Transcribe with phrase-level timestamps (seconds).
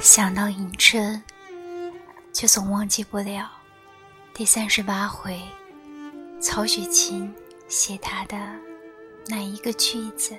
[0.00, 1.22] 想到迎春，
[2.32, 3.50] 却总忘记不了
[4.34, 5.40] 第三十八回
[6.40, 7.32] 曹雪芹
[7.68, 8.36] 写他的
[9.28, 10.36] 那一个句子：“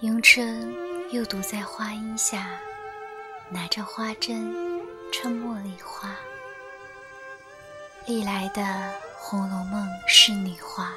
[0.00, 0.74] 迎春
[1.10, 2.50] 又独在花荫下，
[3.48, 4.54] 拿着花针
[5.10, 6.14] 穿茉莉花。
[8.06, 8.62] 历来的
[9.16, 10.92] 《红楼梦》仕女画，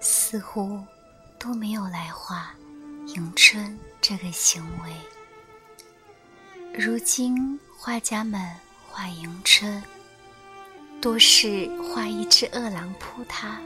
[0.00, 0.80] 似乎
[1.38, 2.54] 都没有来画
[3.14, 4.92] 迎春。”这个行为，
[6.72, 8.40] 如今画家们
[8.88, 9.82] 画迎春，
[11.00, 13.60] 多是画一只饿狼扑他。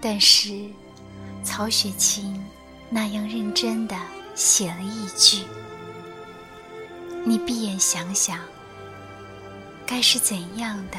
[0.00, 0.68] 但是
[1.44, 2.44] 曹雪芹
[2.90, 3.96] 那样认真的
[4.34, 5.44] 写了一句
[7.24, 8.40] ：“你闭眼想想，
[9.86, 10.98] 该是怎样的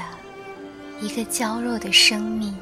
[1.01, 2.57] 一个娇弱的生命，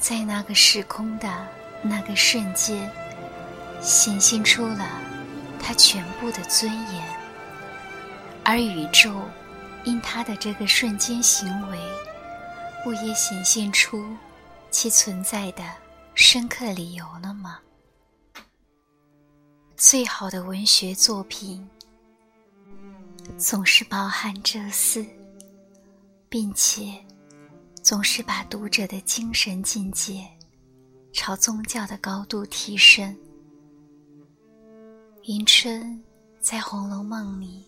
[0.00, 1.46] 在那个时空的
[1.84, 2.90] 那个瞬间。”
[3.80, 4.88] 显现出了
[5.60, 7.04] 他全部的尊严，
[8.42, 9.20] 而宇宙
[9.84, 11.78] 因他的这个瞬间行为，
[12.82, 14.16] 不也显现出
[14.70, 15.62] 其存在的
[16.14, 17.58] 深刻理由了吗？
[19.76, 21.68] 最好的文学作品
[23.36, 25.04] 总是包含这丝，
[26.30, 26.94] 并且
[27.82, 30.26] 总是把读者的精神境界
[31.14, 33.16] 朝宗教的高度提升。
[35.22, 36.02] 迎春
[36.40, 37.64] 在《红楼梦》里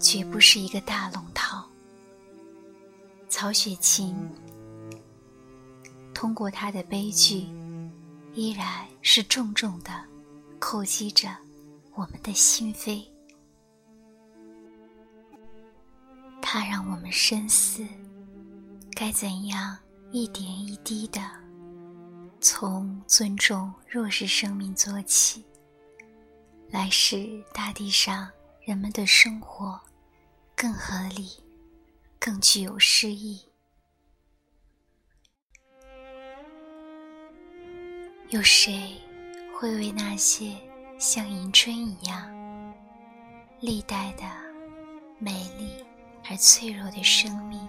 [0.00, 1.68] 绝不是一个大龙套。
[3.28, 4.16] 曹雪芹
[6.14, 7.44] 通过他的悲剧，
[8.34, 9.90] 依然是重重的
[10.60, 11.36] 叩击着
[11.94, 13.02] 我们的心扉。
[16.40, 17.84] 他让我们深思，
[18.92, 19.76] 该怎样
[20.12, 21.20] 一点一滴的
[22.44, 25.42] 从尊重弱势生命做起。
[26.70, 29.80] 来使大地上人们的生活
[30.54, 31.42] 更合理、
[32.18, 33.40] 更具有诗意。
[38.28, 38.94] 有谁
[39.56, 40.54] 会为那些
[40.98, 42.30] 像迎春一样
[43.58, 44.24] 历代的
[45.18, 45.82] 美丽
[46.28, 47.66] 而脆弱的生命，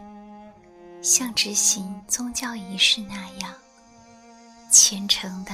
[1.02, 3.54] 像执行宗教仪式那样
[4.88, 5.52] 虔诚的，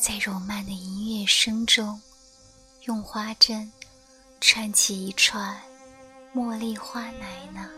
[0.00, 2.00] 在柔曼的音乐声中？
[2.84, 3.70] 用花针
[4.40, 5.60] 串起一串
[6.34, 7.69] 茉莉花来呢。